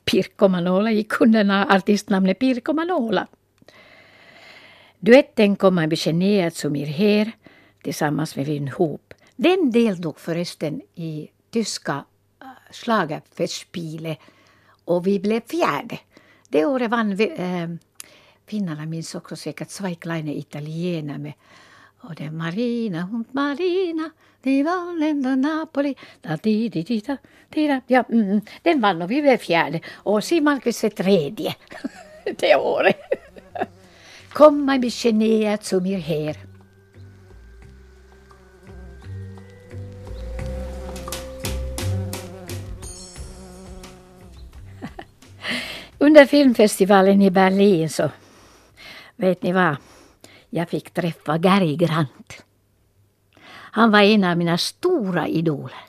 Pirkko 0.04 0.48
Manola 0.48 0.90
gick 0.90 1.20
under 1.20 1.74
artistnamnet 1.76 2.38
Pirkko 2.38 2.72
Manola. 2.72 3.26
Duetten 5.00 5.56
Komma 5.56 5.86
begenerat 5.86 6.54
som 6.54 6.76
ir 6.76 6.86
her 6.86 7.32
tillsammans 7.82 8.36
med 8.36 8.46
Vin 8.46 8.68
Hoop. 8.68 9.14
Den 9.36 9.70
deltog 9.70 10.20
förresten 10.20 10.82
i 10.94 11.30
tyska 11.50 12.04
äh, 12.42 14.16
och 14.84 15.06
vi 15.06 15.20
blev 15.20 15.40
fjärde. 15.40 15.98
Det 16.48 16.64
året 16.64 16.90
vann 16.90 17.16
vi, 17.16 17.30
äh, 17.30 17.68
finnarna 18.46 18.86
minns 18.86 19.14
också 19.14 19.36
säkert 19.36 19.70
Zweigleine 19.70 20.34
Italiener 20.34 21.18
med 21.18 21.32
och 22.00 22.14
det 22.14 22.30
Marina, 22.30 23.02
hon 23.02 23.24
Marina, 23.32 24.10
det 24.42 24.62
var 24.62 25.02
ändå 25.02 25.28
Napoli. 25.28 25.94
Da, 26.20 26.36
di, 26.36 26.68
di, 26.68 26.82
di, 26.82 27.00
da, 27.00 27.16
di, 27.48 27.68
da. 27.68 27.80
Ja, 27.86 28.04
mm, 28.08 28.30
mm. 28.30 28.40
den 28.62 28.80
vann 28.80 29.02
och 29.02 29.10
vi 29.10 29.22
blev 29.22 29.36
fjärde 29.36 29.80
och 29.92 30.24
Siw 30.24 30.44
Malmkvist 30.44 30.84
är 30.84 30.90
tredje 30.90 31.54
det 32.38 32.56
året. 32.56 32.96
Komma 34.32 34.74
i 34.74 34.78
begenerat 34.78 35.64
som 35.64 35.86
er 35.86 35.98
här. 35.98 36.36
Under 45.98 46.26
filmfestivalen 46.26 47.22
i 47.22 47.30
Berlin 47.30 47.90
så, 47.90 48.10
vet 49.16 49.42
ni 49.42 49.52
vad, 49.52 49.76
jag 50.50 50.68
fick 50.68 50.90
träffa 50.90 51.38
Gary 51.38 51.76
Grant. 51.76 52.44
Han 53.50 53.90
var 53.90 54.00
en 54.00 54.24
av 54.24 54.38
mina 54.38 54.58
stora 54.58 55.28
idoler. 55.28 55.84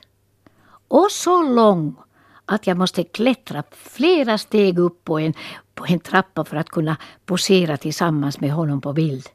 Och 0.88 1.08
så 1.10 1.42
lång 1.42 1.96
att 2.44 2.66
jag 2.66 2.76
måste 2.76 3.04
klättra 3.04 3.62
flera 3.70 4.38
steg 4.38 4.78
upp 4.78 5.04
på 5.04 5.18
en, 5.18 5.34
på 5.74 5.86
en 5.86 6.00
trappa 6.00 6.44
för 6.44 6.56
att 6.56 6.68
kunna 6.68 6.96
posera 7.24 7.76
tillsammans 7.76 8.40
med 8.40 8.52
honom 8.52 8.80
på 8.80 8.92
bild. 8.92 9.28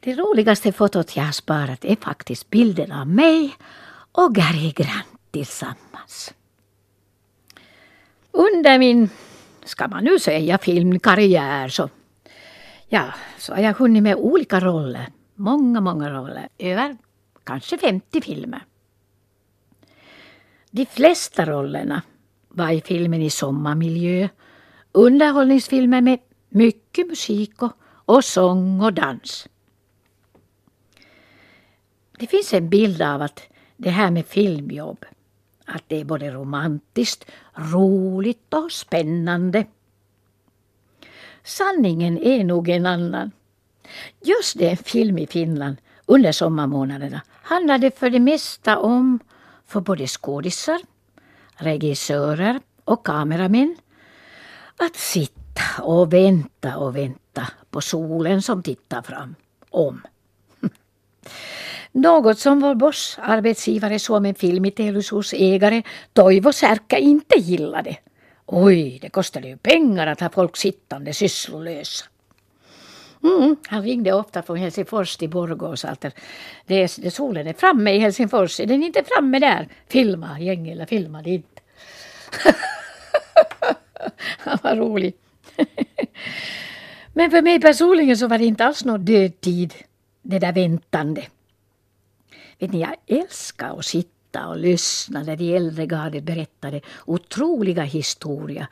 Det 0.00 0.14
roligaste 0.14 0.72
fotot 0.72 1.16
jag 1.16 1.24
har 1.24 1.32
sparat 1.32 1.84
är 1.84 1.96
faktiskt 1.96 2.50
bilden 2.50 2.92
av 2.92 3.08
mig 3.08 3.56
och 4.12 4.34
Gary 4.34 4.70
Grant 4.70 5.20
tillsammans. 5.30 6.34
Under 8.30 8.78
min, 8.78 9.08
ska 9.64 9.88
man 9.88 10.04
nu 10.04 10.18
säga, 10.18 10.58
filmkarriär 10.58 11.68
så, 11.68 11.88
ja, 12.94 13.14
så 13.38 13.54
har 13.54 13.62
jag 13.62 13.74
hunnit 13.74 14.02
med 14.02 14.16
olika 14.16 14.60
roller. 14.60 15.06
Många, 15.34 15.80
många 15.80 16.10
roller. 16.10 16.48
Över 16.58 16.96
kanske 17.44 17.78
50 17.78 18.20
filmer. 18.20 18.64
De 20.70 20.86
flesta 20.86 21.46
rollerna 21.46 22.02
var 22.48 22.70
i 22.70 22.80
filmen 22.80 23.22
i 23.22 23.30
sommarmiljö, 23.30 24.28
underhållningsfilmer 24.92 26.00
med 26.00 26.18
mycket 26.48 27.06
musik 27.06 27.62
och, 27.62 27.72
och 27.82 28.24
sång 28.24 28.80
och 28.80 28.92
dans. 28.92 29.48
Det 32.18 32.26
finns 32.26 32.54
en 32.54 32.68
bild 32.68 33.02
av 33.02 33.22
att 33.22 33.42
det 33.76 33.90
här 33.90 34.10
med 34.10 34.26
filmjobb, 34.26 35.04
att 35.64 35.82
det 35.86 36.00
är 36.00 36.04
både 36.04 36.30
romantiskt, 36.30 37.30
roligt 37.54 38.54
och 38.54 38.72
spännande. 38.72 39.64
Sanningen 41.44 42.18
är 42.18 42.44
nog 42.44 42.68
en 42.68 42.86
annan. 42.86 43.30
Just 44.24 44.58
det, 44.58 44.70
en 44.70 44.76
film 44.76 45.18
i 45.18 45.26
Finland 45.26 45.76
under 46.06 46.32
sommarmånaderna 46.32 47.20
handlade 47.42 47.90
för 47.90 48.10
det 48.10 48.20
mesta 48.20 48.78
om 48.78 49.18
för 49.66 49.80
både 49.80 50.06
skådisar, 50.06 50.80
regissörer 51.56 52.60
och 52.84 53.06
kameramän 53.06 53.76
att 54.76 54.96
sitta 54.96 55.82
och 55.82 56.12
vänta 56.12 56.76
och 56.76 56.96
vänta 56.96 57.48
på 57.70 57.80
solen 57.80 58.42
som 58.42 58.62
tittar 58.62 59.02
fram. 59.02 59.34
Om. 59.70 60.02
Något 61.92 62.38
som 62.38 62.60
vår 62.60 62.74
boss, 62.74 63.18
arbetsgivare 63.22 63.98
Suomen 63.98 64.34
Filmiteollisuus 64.34 65.32
ägare 65.32 65.82
Toivo 66.12 66.52
Särkä 66.52 66.98
inte 66.98 67.38
gillade. 67.38 67.96
Oj, 68.46 68.98
det 69.02 69.08
kostade 69.08 69.48
ju 69.48 69.56
pengar 69.56 70.06
att 70.06 70.20
ha 70.20 70.30
folk 70.30 70.56
sittande 70.56 71.14
sysslolösa. 71.14 72.04
Mm, 73.22 73.56
han 73.66 73.82
ringde 73.82 74.12
ofta 74.12 74.42
från 74.42 74.56
Helsingfors 74.56 75.16
till 75.16 75.30
Borgå 75.30 75.66
och 75.66 75.78
sa 75.78 75.88
att 75.88 76.00
det, 76.00 76.12
det, 76.66 77.10
solen 77.10 77.46
är 77.46 77.52
framme 77.52 77.92
i 77.92 77.98
Helsingfors. 77.98 78.60
Är 78.60 78.66
den 78.66 78.82
inte 78.82 79.04
framme 79.04 79.38
där? 79.38 79.68
Filma 79.88 80.40
gäng 80.40 80.68
eller 80.68 80.86
filma 80.86 81.22
det 81.22 81.30
inte. 81.30 81.62
han 84.38 84.58
var 84.62 84.76
rolig. 84.76 85.14
Men 87.12 87.30
för 87.30 87.42
mig 87.42 87.60
personligen 87.60 88.16
så 88.16 88.26
var 88.26 88.38
det 88.38 88.44
inte 88.44 88.64
alls 88.64 88.84
någon 88.84 89.04
dödtid, 89.04 89.74
det 90.22 90.38
där 90.38 90.52
väntande. 90.52 91.22
Vet 92.58 92.72
ni, 92.72 92.80
jag 92.80 92.96
älskar 93.06 93.78
att 93.78 93.84
sitta 93.84 94.13
och 94.36 94.58
lyssna 94.58 95.22
när 95.22 95.36
de 95.36 95.56
äldre 95.56 95.86
gardet 95.86 96.24
berättade 96.24 96.80
otroliga 97.04 97.82
historier 97.82 98.66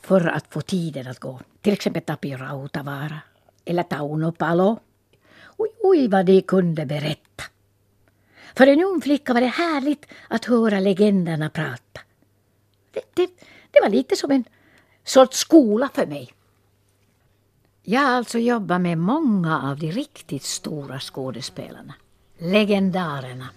för 0.00 0.26
att 0.26 0.46
få 0.50 0.60
tiden 0.60 1.06
att 1.06 1.18
gå. 1.18 1.40
Till 1.60 1.72
exempel 1.72 2.02
Tapio 2.02 2.36
Rautavaara 2.36 3.20
eller 3.64 3.82
Tauno 3.82 4.32
Palo. 4.32 4.78
Oj, 5.56 5.70
oj 5.82 6.08
vad 6.08 6.26
de 6.26 6.42
kunde 6.42 6.86
berätta. 6.86 7.44
För 8.56 8.66
en 8.66 8.84
ung 8.84 9.00
flicka 9.00 9.34
var 9.34 9.40
det 9.40 9.46
härligt 9.46 10.06
att 10.28 10.44
höra 10.44 10.80
legenderna 10.80 11.50
prata. 11.50 12.00
Det, 12.92 13.00
det, 13.14 13.30
det 13.70 13.80
var 13.82 13.88
lite 13.88 14.16
som 14.16 14.30
en 14.30 14.44
sorts 15.04 15.38
skola 15.38 15.88
för 15.94 16.06
mig. 16.06 16.32
Jag 17.82 18.00
har 18.00 18.08
alltså 18.08 18.38
jobbat 18.38 18.80
med 18.80 18.98
många 18.98 19.60
av 19.62 19.78
de 19.78 19.92
riktigt 19.92 20.42
stora 20.42 21.00
skådespelarna. 21.00 21.94
Legendarerna. 22.38 23.48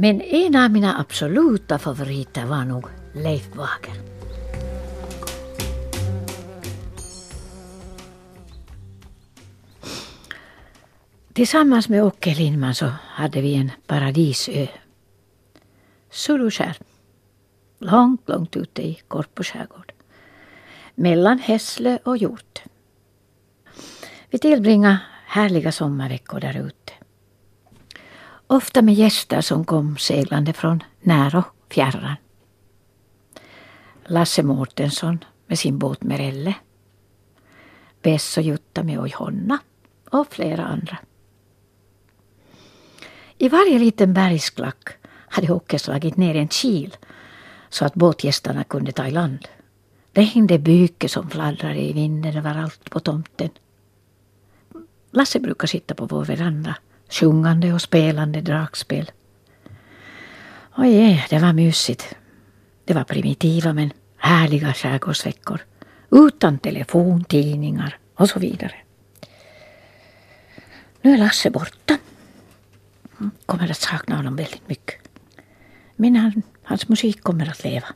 Men 0.00 0.20
en 0.20 0.56
av 0.56 0.70
mina 0.70 0.98
absoluta 1.00 1.78
favoriter 1.78 2.46
var 2.46 2.64
nog 2.64 2.86
Leif 3.14 3.48
Wager. 3.56 3.94
Tillsammans 11.32 11.88
med 11.88 12.02
Åke 12.04 12.34
Lindman 12.34 12.74
så 12.74 12.86
hade 13.00 13.40
vi 13.40 13.54
en 13.54 13.70
paradisö. 13.86 14.66
Suluskär. 16.10 16.76
Långt, 17.78 18.28
långt 18.28 18.56
ute 18.56 18.82
i 18.82 19.00
Korpo 19.08 19.42
skärgård. 19.42 19.92
Mellan 20.94 21.38
Hässlö 21.38 21.98
och 22.04 22.16
Hjort. 22.16 22.62
Vi 24.30 24.38
tillbringade 24.38 24.98
härliga 25.26 25.72
sommarveckor 25.72 26.40
där 26.40 26.66
ute. 26.66 26.92
Ofta 28.50 28.82
med 28.82 28.94
gäster 28.94 29.40
som 29.40 29.64
kom 29.64 29.96
seglande 29.98 30.52
från 30.52 30.82
när 31.00 31.36
och 31.36 31.44
fjärran. 31.70 32.16
Lasse 34.06 34.42
Mårtensson 34.42 35.24
med 35.46 35.58
sin 35.58 35.78
båt 35.78 36.02
Merelle. 36.02 36.54
Bess 38.02 38.36
och 38.36 38.42
Jutta 38.42 38.82
med 38.82 39.00
Ojhonna 39.00 39.58
och 40.10 40.26
flera 40.30 40.64
andra. 40.64 40.98
I 43.38 43.48
varje 43.48 43.78
liten 43.78 44.14
bergsklack 44.14 44.88
hade 45.06 45.52
Åke 45.52 45.78
slagit 45.78 46.16
ner 46.16 46.34
en 46.34 46.48
kil 46.48 46.96
så 47.68 47.84
att 47.84 47.94
båtgästerna 47.94 48.64
kunde 48.64 48.92
ta 48.92 49.06
i 49.06 49.10
land. 49.10 49.48
Det 50.12 50.22
hängde 50.22 50.58
byke 50.58 51.08
som 51.08 51.30
fladdrade 51.30 51.80
i 51.80 51.92
vinden 51.92 52.36
överallt 52.36 52.90
på 52.90 53.00
tomten. 53.00 53.50
Lasse 55.10 55.40
brukar 55.40 55.66
sitta 55.66 55.94
på 55.94 56.06
vår 56.06 56.24
veranda 56.24 56.76
sjungande 57.08 57.72
och 57.72 57.82
spelande 57.82 58.40
dragspel. 58.40 59.10
Oj, 60.76 61.12
eh, 61.12 61.20
det 61.30 61.38
var 61.38 61.52
mysigt. 61.52 62.14
Det 62.84 62.94
var 62.94 63.04
primitiva 63.04 63.72
men 63.72 63.92
härliga 64.16 64.72
skärgårdsveckor. 64.74 65.60
Utan 66.10 66.58
telefon, 66.58 67.24
tidningar 67.24 67.98
och 68.14 68.30
så 68.30 68.38
vidare. 68.38 68.74
Nu 71.02 71.14
är 71.14 71.18
Lasse 71.18 71.50
borta 71.50 71.98
mm, 73.18 73.30
kommer 73.46 73.70
att 73.70 73.80
sakna 73.80 74.16
honom 74.16 74.36
väldigt 74.36 74.68
mycket. 74.68 74.94
Men 75.96 76.16
han, 76.16 76.42
hans 76.62 76.88
musik 76.88 77.22
kommer 77.22 77.50
att 77.50 77.64
leva. 77.64 77.86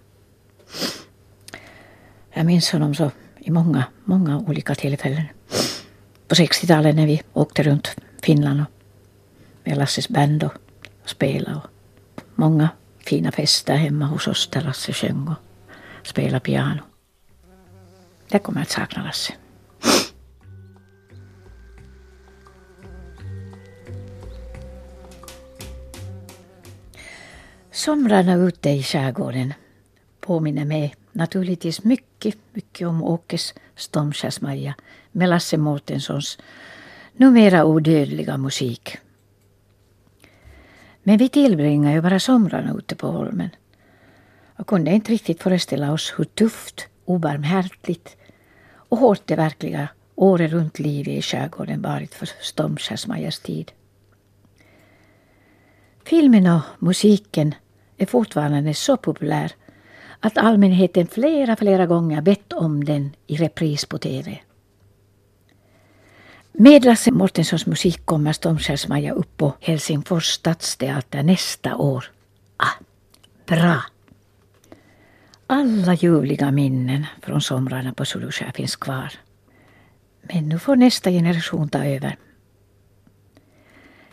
Jag 2.33 2.47
minns 2.47 2.73
honom 2.73 2.95
så 2.95 3.11
i 3.39 3.51
många, 3.51 3.85
många 4.05 4.39
olika 4.39 4.75
tillfällen. 4.75 5.25
På 6.29 6.35
60-talet 6.35 6.97
när 6.97 7.07
vi 7.07 7.23
åkte 7.33 7.63
runt 7.63 7.97
Finland 8.23 8.61
och 8.61 8.82
med 9.65 9.77
Lasses 9.77 10.09
band 10.09 10.45
och, 10.45 10.53
och 11.03 11.09
spelade. 11.09 11.57
Och 11.57 11.71
många 12.35 12.69
fina 12.99 13.33
fester 13.33 13.77
hemma 13.77 14.07
hos 14.07 14.29
oss 14.29 14.49
där 14.53 14.61
Lasse 14.61 14.93
sjöng 14.93 15.29
och 15.29 16.07
spelade 16.07 16.41
piano. 16.41 16.83
Det 18.29 18.39
kommer 18.39 18.61
jag 18.61 18.63
att 18.63 18.71
sakna 18.71 19.03
Lasse. 19.03 19.33
Somrarna 27.71 28.35
ute 28.35 28.71
i 28.71 28.83
skärgården 28.83 29.55
påminner 30.21 30.65
mig 30.65 30.95
naturligtvis 31.13 31.85
mycket, 31.85 32.37
mycket 32.53 32.89
om 32.89 33.03
Åkes 33.03 33.55
Stormskärsmaja 33.77 34.75
med 35.13 35.29
Lasse 35.29 35.57
Mårtenssons 35.57 36.39
numera 37.17 37.65
odödliga 37.65 38.37
musik. 38.37 38.97
Men 41.03 41.17
vi 41.19 41.29
tillbringar 41.29 41.93
ju 41.93 42.01
bara 42.01 42.21
somrarna 42.21 42.75
ute 42.79 42.97
på 42.97 43.07
holmen 43.07 43.51
och 44.59 44.67
kunde 44.67 44.91
inte 44.91 45.13
riktigt 45.13 45.43
föreställa 45.43 45.93
oss 45.93 46.15
hur 46.17 46.25
tufft, 46.25 46.89
obarmhärtigt 47.05 48.17
och 48.75 48.99
hårt 48.99 49.23
det 49.27 49.37
verkliga 49.37 49.89
året 50.15 50.53
runt 50.53 50.79
livet 50.79 51.15
i 51.15 51.23
skärgården 51.23 51.83
varit 51.83 52.15
för 52.15 52.29
Stormskärsmajas 52.41 53.41
tid. 53.41 53.73
Filmen 56.05 56.47
och 56.47 56.63
musiken 56.79 57.55
är 57.97 58.07
fortfarande 58.07 58.75
så 58.75 58.97
populär 58.97 59.53
att 60.21 60.39
allmänheten 60.39 61.07
flera, 61.07 61.57
flera 61.57 61.87
gånger 61.87 62.23
bett 62.23 62.53
om 62.53 62.85
den 62.85 63.17
i 63.27 63.37
repris 63.37 63.85
på 63.85 63.99
TV. 63.99 64.39
Med 66.55 66.85
Lasse 66.85 67.11
Mårtenssons 67.11 67.67
musik 67.67 68.07
kommer 68.07 68.33
Stormskärsmaja 68.33 69.13
upp 69.13 69.37
på 69.37 69.55
Helsingfors 69.61 70.27
stadsteater 70.27 71.23
nästa 71.23 71.77
år. 71.77 72.05
Ah, 72.57 72.85
bra! 73.47 73.83
Alla 75.47 75.95
ljuvliga 75.95 76.51
minnen 76.51 77.07
från 77.23 77.41
somrarna 77.41 77.93
på 77.93 78.05
Solskär 78.05 78.53
finns 78.55 78.77
kvar. 78.77 79.13
Men 80.23 80.49
nu 80.49 80.59
får 80.59 80.77
nästa 80.77 81.11
generation 81.11 81.69
ta 81.69 81.85
över. 81.85 82.17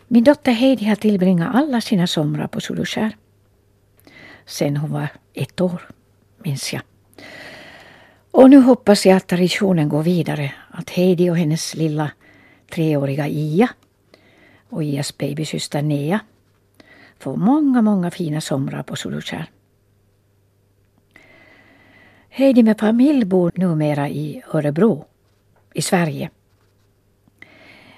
Min 0.08 0.24
dotter 0.24 0.52
Heidi 0.52 0.86
har 0.86 0.96
tillbringat 0.96 1.56
alla 1.56 1.82
sina 1.82 2.08
somrar 2.08 2.48
på 2.48 2.62
Solskär. 2.62 3.18
Sen 4.46 4.78
hon 4.78 4.92
var 4.92 5.08
ett 5.34 5.62
år, 5.62 5.88
minns 6.38 6.74
jag. 6.74 6.82
Och 8.32 8.50
nu 8.50 8.58
hoppas 8.58 9.06
jag 9.06 9.18
att 9.18 9.28
traditionen 9.28 9.90
går 9.90 10.04
vidare, 10.04 10.54
att 10.72 10.90
Heidi 10.90 11.30
och 11.30 11.38
hennes 11.38 11.76
lilla 11.76 12.12
treåriga 12.70 13.28
Ia 13.28 13.70
och 14.70 14.84
Ias 14.84 15.18
babysyster 15.18 15.82
Nea 15.82 16.20
får 17.20 17.36
många, 17.36 17.82
många 17.82 18.12
fina 18.12 18.42
somrar 18.42 18.84
på 18.84 18.96
Solutjärn. 18.96 19.46
Heidi 22.30 22.64
med 22.64 22.80
familj 22.80 23.26
bor 23.26 23.52
numera 23.56 24.10
i 24.10 24.42
Örebro, 24.54 25.06
i 25.74 25.82
Sverige. 25.82 26.30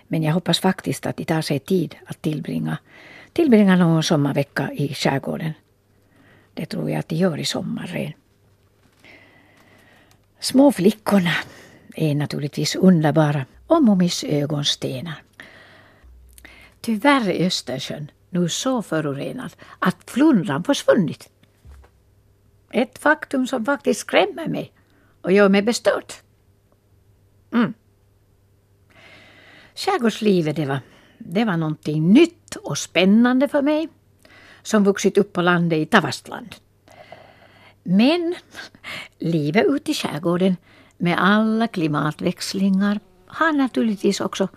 Men 0.07 0.23
jag 0.23 0.33
hoppas 0.33 0.59
faktiskt 0.59 1.05
att 1.05 1.17
de 1.17 1.25
tar 1.25 1.41
sig 1.41 1.59
tid 1.59 1.95
att 2.05 2.21
tillbringa, 2.21 2.77
tillbringa 3.33 3.75
någon 3.75 4.03
sommarvecka 4.03 4.71
i 4.73 4.93
skärgården. 4.93 5.53
Det 6.53 6.65
tror 6.65 6.89
jag 6.89 6.99
att 6.99 7.09
de 7.09 7.15
gör 7.15 7.37
i 7.37 7.45
sommar 7.45 7.87
redan. 7.87 8.13
Småflickorna 10.39 11.33
är 11.95 12.15
naturligtvis 12.15 12.75
underbara 12.75 13.45
och 13.67 13.83
Mumis 13.83 14.23
ögonstenar. 14.23 15.23
Tyvärr 16.81 17.29
är 17.29 17.45
Östersjön 17.45 18.11
nu 18.29 18.49
så 18.49 18.81
förorenad 18.81 19.55
att 19.79 19.97
flundran 20.11 20.63
försvunnit. 20.63 21.29
Ett 22.71 22.97
faktum 22.99 23.47
som 23.47 23.65
faktiskt 23.65 23.99
skrämmer 23.99 24.47
mig 24.47 24.73
och 25.21 25.31
gör 25.31 25.49
mig 25.49 25.61
bestört. 25.61 26.21
Mm. 27.53 27.73
Skärgårdslivet 29.75 30.55
det 30.55 30.65
var, 30.65 30.79
det 31.17 31.45
var 31.45 31.57
någonting 31.57 32.13
nytt 32.13 32.55
och 32.55 32.77
spännande 32.77 33.47
för 33.47 33.61
mig 33.61 33.89
som 34.63 34.83
vuxit 34.83 35.17
upp 35.17 35.33
på 35.33 35.41
landet 35.41 35.79
i 35.79 35.85
Tavastland. 35.85 36.55
Men 37.83 38.35
livet 39.19 39.65
ute 39.65 39.91
i 39.91 39.93
skärgården 39.93 40.57
med 41.01 41.15
alla 41.19 41.67
klimatväxlingar 41.67 42.99
har 43.27 43.53
naturligtvis 43.53 44.21
också 44.21 44.47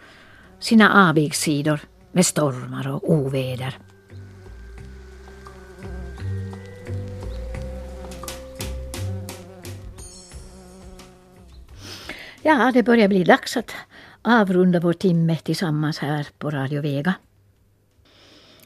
sina 0.59 1.09
avigsidor 1.09 1.81
med 2.13 2.27
stormar 2.27 2.89
och 2.89 3.11
oväder. 3.13 3.79
Ja, 12.43 12.71
det 12.75 12.83
börjar 12.83 13.09
bli 13.09 13.25
dags 13.25 13.57
att 13.57 13.75
avrunda 14.23 14.81
vår 14.81 14.93
timme 14.93 15.37
tillsammans 15.37 15.99
här 15.99 16.27
på 16.39 16.51
Radio 16.51 16.83
Vega. 16.83 17.15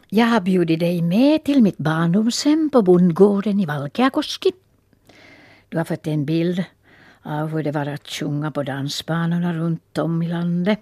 Jag 0.09 0.27
har 0.27 0.41
bjudit 0.41 0.81
dig 0.81 1.03
med 1.03 1.45
till 1.45 1.63
mitt 1.63 1.79
barndomshem 1.79 2.71
på 2.71 2.83
bondgården 2.83 3.61
i 3.61 3.67
Valkeakoski. 3.67 4.53
Du 5.69 5.77
har 5.77 5.85
fått 5.85 6.07
en 6.07 6.25
bild 6.25 6.65
av 7.29 7.49
hur 7.49 7.63
det 7.63 7.73
var 7.73 7.87
att 7.87 8.09
sjunga 8.09 8.51
på 8.51 8.63
dansbanorna 8.63 9.55
runt 9.55 9.99
om 9.99 10.23
i 10.23 10.29
landet. 10.29 10.81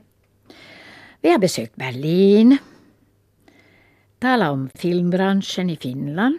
Vi 1.21 1.31
har 1.31 1.39
besökt 1.39 1.77
Berlin, 1.77 2.59
talat 4.19 4.51
om 4.51 4.71
filmbranschen 4.75 5.71
i 5.71 5.77
Finland 5.77 6.39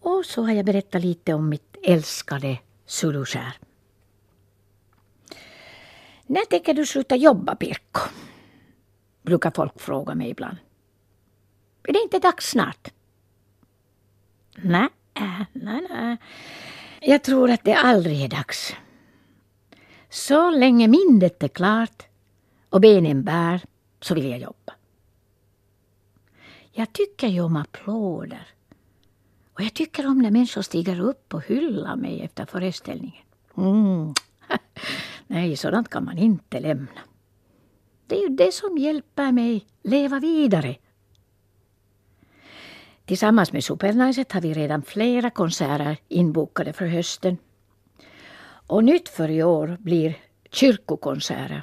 och 0.00 0.24
så 0.24 0.42
har 0.42 0.52
jag 0.52 0.66
berättat 0.66 1.02
lite 1.02 1.34
om 1.34 1.48
mitt 1.48 1.76
älskade 1.82 2.58
Suluskär. 2.86 3.52
När 6.26 6.44
tänker 6.44 6.74
du 6.74 6.86
sluta 6.86 7.16
jobba, 7.16 7.54
Pirkko? 7.54 8.00
brukar 9.22 9.50
folk 9.50 9.80
fråga 9.80 10.14
mig 10.14 10.30
ibland. 10.30 10.56
Är 11.88 11.92
det 11.92 12.02
inte 12.02 12.18
dags 12.18 12.50
snart? 12.50 12.88
Nej, 14.56 14.88
nej, 15.52 15.86
nej. 15.90 16.16
Jag 17.06 17.22
tror 17.22 17.50
att 17.50 17.64
det 17.64 17.74
aldrig 17.74 18.22
är 18.22 18.28
dags. 18.28 18.74
Så 20.10 20.50
länge 20.50 20.88
minnet 20.88 21.42
är 21.42 21.48
klart 21.48 22.02
och 22.70 22.80
benen 22.80 23.24
bär 23.24 23.60
så 24.00 24.14
vill 24.14 24.30
jag 24.30 24.38
jobba. 24.38 24.74
Jag 26.72 26.92
tycker 26.92 27.28
ju 27.28 27.40
om 27.40 27.56
applåder. 27.56 28.46
Och 29.52 29.62
jag 29.62 29.74
tycker 29.74 30.06
om 30.06 30.18
när 30.18 30.30
människor 30.30 30.62
stiger 30.62 31.00
upp 31.00 31.34
och 31.34 31.46
hyllar 31.46 31.96
mig 31.96 32.20
efter 32.20 32.46
föreställningen. 32.46 33.24
Mm. 33.56 34.14
Nej, 35.26 35.56
sådant 35.56 35.88
kan 35.88 36.04
man 36.04 36.18
inte 36.18 36.60
lämna. 36.60 37.00
Det 38.06 38.16
är 38.16 38.22
ju 38.22 38.28
det 38.28 38.54
som 38.54 38.78
hjälper 38.78 39.32
mig 39.32 39.66
leva 39.82 40.20
vidare. 40.20 40.76
Tillsammans 43.06 43.52
med 43.52 43.64
Supernaiset 43.64 44.32
har 44.32 44.40
vi 44.40 44.54
redan 44.54 44.82
flera 44.82 45.30
konserter 45.30 45.96
inbokade 46.08 46.72
för 46.72 46.86
hösten. 46.86 47.38
Och 48.66 48.84
nytt 48.84 49.08
för 49.08 49.30
i 49.30 49.42
år 49.42 49.76
blir 49.80 50.18
kyrkokonserter 50.50 51.62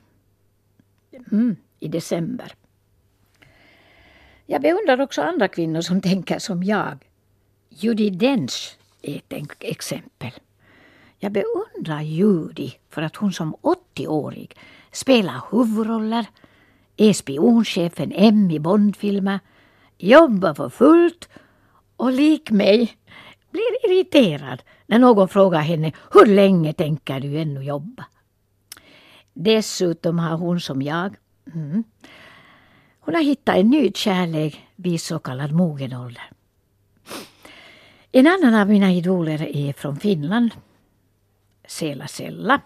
mm, 1.32 1.56
i 1.80 1.88
december. 1.88 2.54
Jag 4.46 4.62
beundrar 4.62 5.02
också 5.02 5.22
andra 5.22 5.48
kvinnor 5.48 5.82
som 5.82 6.02
tänker 6.02 6.40
som 6.40 6.64
jag. 6.64 6.98
Judi 7.70 8.10
Dench 8.10 8.78
är 9.02 9.16
ett 9.16 9.56
exempel. 9.60 10.32
Jag 11.20 11.32
beundrar 11.32 12.02
Judy 12.02 12.72
för 12.90 13.02
att 13.02 13.16
hon 13.16 13.34
som 13.34 13.56
80-årig 13.56 14.58
spelar 14.92 15.42
huvudroller, 15.52 16.26
är 16.98 17.14
spionchefen 17.14 18.12
M 18.16 18.52
i 18.52 18.60
Bondfilmer, 18.60 19.40
jobbar 20.04 20.54
för 20.54 20.70
fullt 20.70 21.30
och 21.96 22.12
lik 22.12 22.52
mig 22.52 22.98
blir 23.52 23.86
irriterad 23.86 24.62
när 24.86 25.00
någon 25.00 25.28
frågar 25.28 25.60
henne 25.60 25.92
hur 26.14 26.26
länge 26.26 26.74
tänker 26.74 27.20
du 27.20 27.40
ännu 27.40 27.64
jobba? 27.64 28.06
Dessutom 29.34 30.20
har 30.20 30.38
hon 30.38 30.60
som 30.60 30.82
jag 30.82 31.16
mm, 31.54 31.84
hon 33.00 33.16
har 33.16 33.22
hittat 33.22 33.56
en 33.56 33.70
ny 33.70 33.92
kärlek 33.92 34.68
vid 34.76 35.02
så 35.02 35.20
kallad 35.20 35.52
mogen 35.52 35.94
ålder. 35.94 36.32
En 38.12 38.28
annan 38.28 38.56
av 38.56 38.70
mina 38.70 38.92
idoler 38.92 39.58
är 39.58 39.74
från 39.74 40.00
Finland 40.00 40.52
Sela 41.68 42.08
Sella. 42.08 42.62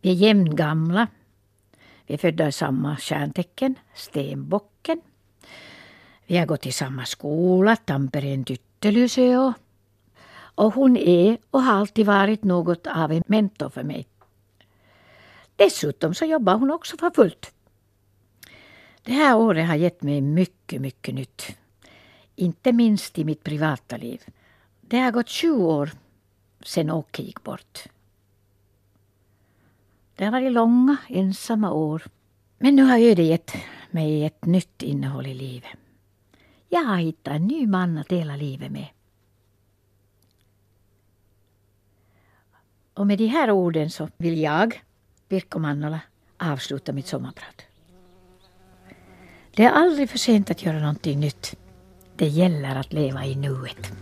Vi 0.00 0.10
är 0.10 0.14
jämngamla. 0.14 1.06
Vi 2.06 2.14
är 2.14 2.18
födda 2.18 2.48
i 2.48 2.52
samma 2.52 2.96
stjärntecken, 2.96 3.74
Stenbock. 3.94 4.71
Vi 6.32 6.38
har 6.38 6.46
gått 6.46 6.66
i 6.66 6.72
samma 6.72 7.04
skola, 7.06 7.76
Tampereen 7.76 8.44
Tyttelysö. 8.44 9.52
Och 10.34 10.74
hon 10.74 10.96
är 10.96 11.38
och 11.50 11.62
har 11.62 11.74
alltid 11.74 12.06
varit 12.06 12.44
något 12.44 12.86
av 12.86 13.12
en 13.12 13.22
mentor 13.26 13.68
för 13.68 13.82
mig. 13.82 14.06
Dessutom 15.56 16.14
så 16.14 16.24
jobbar 16.24 16.54
hon 16.54 16.70
också 16.70 16.96
för 16.96 17.10
fullt. 17.10 17.52
Det 19.02 19.12
här 19.12 19.36
året 19.36 19.66
har 19.66 19.74
gett 19.74 20.02
mig 20.02 20.20
mycket, 20.20 20.80
mycket 20.80 21.14
nytt. 21.14 21.56
inte 22.36 22.72
minst 22.72 23.18
i 23.18 23.24
mitt 23.24 23.44
privata 23.44 23.96
liv. 23.96 24.22
Det 24.80 24.98
har 24.98 25.10
gått 25.10 25.28
20 25.28 25.64
år 25.64 25.90
sedan 26.64 26.90
Åke 26.90 27.22
gick 27.22 27.42
bort. 27.42 27.84
Det 30.16 30.24
har 30.24 30.32
varit 30.32 30.52
långa, 30.52 30.96
ensamma 31.08 31.72
år. 31.72 32.02
Men 32.58 32.76
nu 32.76 32.82
har 32.82 32.98
ödet 32.98 33.26
gett 33.26 33.52
mig 33.90 34.24
ett 34.24 34.44
nytt 34.44 34.82
innehåll 34.82 35.26
i 35.26 35.34
livet. 35.34 35.70
Jag 36.74 36.84
har 36.84 36.96
hittat 36.96 37.34
en 37.34 37.46
ny 37.46 37.66
man 37.66 37.98
att 37.98 38.08
dela 38.08 38.36
livet 38.36 38.72
med. 38.72 38.86
Och 42.94 43.06
med 43.06 43.18
de 43.18 43.26
här 43.26 43.50
orden 43.50 43.90
så 43.90 44.08
vill 44.16 44.38
jag, 44.38 44.82
Pirkko 45.28 45.58
Mannola, 45.58 46.00
avsluta 46.38 46.92
mitt 46.92 47.06
sommarprat. 47.06 47.62
Det 49.54 49.64
är 49.64 49.70
aldrig 49.70 50.10
för 50.10 50.18
sent 50.18 50.50
att 50.50 50.62
göra 50.62 50.80
någonting 50.80 51.20
nytt. 51.20 51.54
Det 52.16 52.28
gäller 52.28 52.76
att 52.76 52.92
leva 52.92 53.24
i 53.24 53.34
nuet. 53.34 53.92